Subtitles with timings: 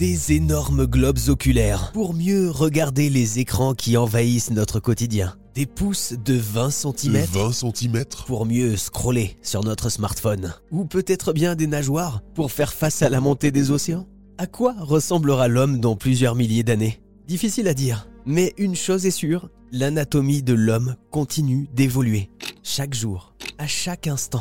[0.00, 5.36] Des énormes globes oculaires pour mieux regarder les écrans qui envahissent notre quotidien.
[5.54, 10.54] Des pouces de 20 cm 20 cm pour mieux scroller sur notre smartphone.
[10.70, 14.06] Ou peut-être bien des nageoires pour faire face à la montée des océans.
[14.38, 17.02] À quoi ressemblera l'homme dans plusieurs milliers d'années?
[17.28, 22.30] Difficile à dire, mais une chose est sûre, l'anatomie de l'homme continue d'évoluer,
[22.62, 24.40] chaque jour, à chaque instant.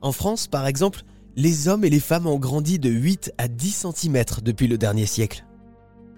[0.00, 1.02] En France, par exemple,
[1.36, 5.06] les hommes et les femmes ont grandi de 8 à 10 cm depuis le dernier
[5.06, 5.44] siècle.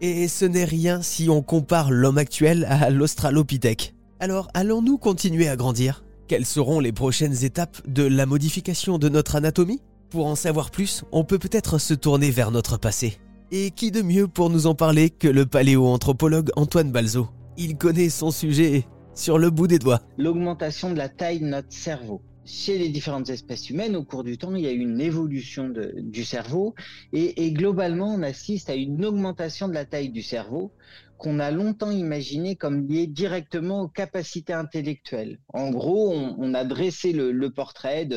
[0.00, 3.94] Et ce n'est rien si on compare l'homme actuel à l'Australopithèque.
[4.20, 6.04] Alors allons-nous continuer à grandir?
[6.26, 9.82] Quelles seront les prochaines étapes de la modification de notre anatomie?
[10.10, 13.18] Pour en savoir plus, on peut peut-être se tourner vers notre passé.
[13.50, 18.08] Et qui de mieux pour nous en parler que le paléoanthropologue Antoine Balzo Il connaît
[18.08, 20.00] son sujet sur le bout des doigts.
[20.18, 24.38] L'augmentation de la taille de notre cerveau chez les différentes espèces humaines, au cours du
[24.38, 26.74] temps, il y a eu une évolution du cerveau
[27.12, 30.72] et, globalement, on assiste à une augmentation de la taille du cerveau
[31.16, 35.38] qu'on a longtemps imaginé comme liée directement aux capacités intellectuelles.
[35.48, 38.08] En gros, on, a dressé le, portrait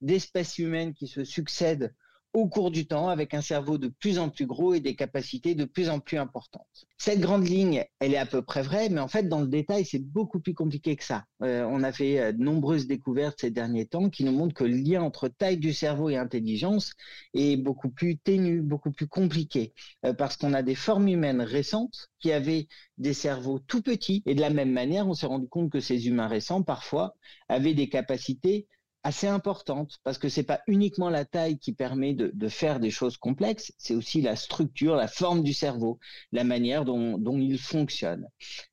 [0.00, 1.94] d'espèces humaines qui se succèdent
[2.32, 5.54] au cours du temps avec un cerveau de plus en plus gros et des capacités
[5.54, 6.86] de plus en plus importantes.
[6.96, 9.84] Cette grande ligne, elle est à peu près vraie, mais en fait, dans le détail,
[9.84, 11.24] c'est beaucoup plus compliqué que ça.
[11.42, 14.64] Euh, on a fait euh, de nombreuses découvertes ces derniers temps qui nous montrent que
[14.64, 16.92] le lien entre taille du cerveau et intelligence
[17.34, 19.72] est beaucoup plus ténu, beaucoup plus compliqué,
[20.04, 24.34] euh, parce qu'on a des formes humaines récentes qui avaient des cerveaux tout petits, et
[24.34, 27.14] de la même manière, on s'est rendu compte que ces humains récents, parfois,
[27.48, 28.68] avaient des capacités
[29.02, 33.16] assez importante parce que c'est pas uniquement la taille qui permet de, faire des choses
[33.16, 35.98] complexes, c'est aussi la structure, la forme du cerveau,
[36.32, 38.26] la manière dont, dont il fonctionne.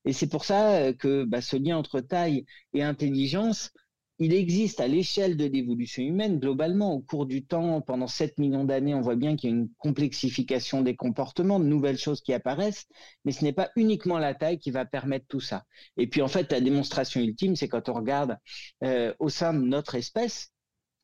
[0.06, 3.72] Et c'est pour ça euh, que bah, ce lien entre taille et intelligence,
[4.20, 8.64] il existe à l'échelle de l'évolution humaine, globalement, au cours du temps, pendant 7 millions
[8.64, 12.34] d'années, on voit bien qu'il y a une complexification des comportements, de nouvelles choses qui
[12.34, 12.88] apparaissent,
[13.26, 15.66] mais ce n'est pas uniquement la taille qui va permettre tout ça.
[15.98, 18.38] Et puis, en fait, la démonstration ultime, c'est quand on regarde
[18.84, 20.52] euh, au sein de notre espèce,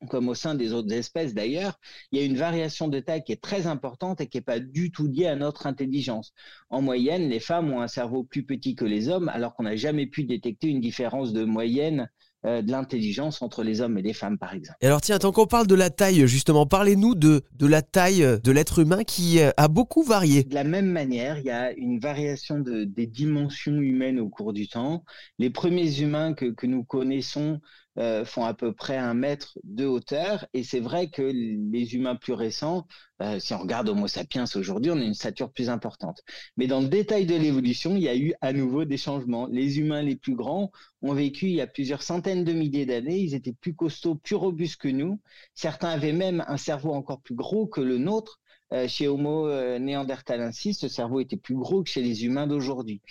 [0.09, 1.79] comme au sein des autres espèces d'ailleurs,
[2.11, 4.59] il y a une variation de taille qui est très importante et qui n'est pas
[4.59, 6.33] du tout liée à notre intelligence.
[6.69, 9.75] En moyenne, les femmes ont un cerveau plus petit que les hommes, alors qu'on n'a
[9.75, 12.09] jamais pu détecter une différence de moyenne
[12.45, 14.77] euh, de l'intelligence entre les hommes et les femmes, par exemple.
[14.81, 18.39] Et alors tiens, tant qu'on parle de la taille, justement, parlez-nous de, de la taille
[18.43, 20.43] de l'être humain qui euh, a beaucoup varié.
[20.43, 24.53] De la même manière, il y a une variation de, des dimensions humaines au cours
[24.53, 25.03] du temps.
[25.39, 27.61] Les premiers humains que, que nous connaissons
[27.99, 30.47] euh, font à peu près un mètre de hauteur.
[30.53, 32.87] Et c'est vrai que les humains plus récents,
[33.21, 36.21] euh, si on regarde Homo sapiens aujourd'hui, on a une stature plus importante.
[36.57, 39.47] Mais dans le détail de l'évolution, il y a eu à nouveau des changements.
[39.47, 40.71] Les humains les plus grands
[41.03, 43.19] ont vécu il y a plusieurs centaines de milliers d'années.
[43.19, 45.19] Ils étaient plus costauds, plus robustes que nous.
[45.53, 48.39] Certains avaient même un cerveau encore plus gros que le nôtre.
[48.71, 53.01] Euh, chez Homo neanderthalensis, ce cerveau était plus gros que chez les humains d'aujourd'hui.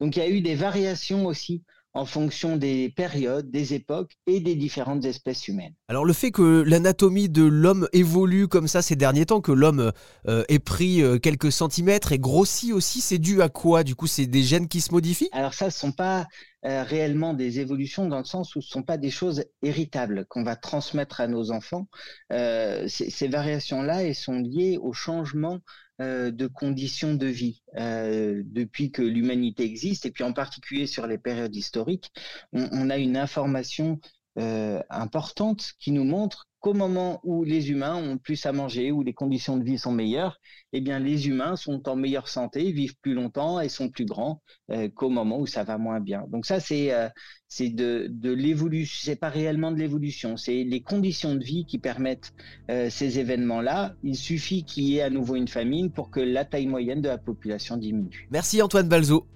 [0.00, 1.62] Donc il y a eu des variations aussi
[1.94, 5.74] en fonction des périodes, des époques et des différentes espèces humaines.
[5.88, 9.92] Alors le fait que l'anatomie de l'homme évolue comme ça ces derniers temps, que l'homme
[10.28, 13.84] euh, ait pris euh, quelques centimètres et grossit aussi, c'est dû à quoi?
[13.84, 15.28] Du coup, c'est des gènes qui se modifient?
[15.32, 16.26] Alors ça, ce sont pas
[16.64, 20.42] euh, réellement des évolutions dans le sens où ce sont pas des choses héritables qu'on
[20.42, 21.88] va transmettre à nos enfants.
[22.30, 25.60] ces variations-là, elles sont liées au changement
[26.02, 31.06] euh, de conditions de vie euh, depuis que l'humanité existe, et puis en particulier sur
[31.06, 32.10] les périodes historiques,
[32.52, 38.18] on, a une information euh, importante qui nous montre qu'au moment où les humains ont
[38.18, 40.40] plus à manger, où les conditions de vie sont meilleures,
[40.72, 44.40] eh bien les humains sont en meilleure santé, vivent plus longtemps et sont plus grands
[44.70, 46.24] euh, qu'au moment où ça va moins bien.
[46.28, 47.08] Donc ça c'est euh,
[47.48, 51.78] c'est de, de l'évolution, c'est pas réellement de l'évolution, c'est les conditions de vie qui
[51.78, 52.32] permettent
[52.70, 53.94] euh, ces événements-là.
[54.04, 57.08] Il suffit qu'il y ait à nouveau une famine pour que la taille moyenne de
[57.08, 58.28] la population diminue.
[58.30, 59.26] Merci Antoine Balzo.